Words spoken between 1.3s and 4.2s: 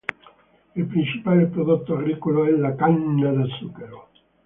prodotto agricolo è la canna da zucchero.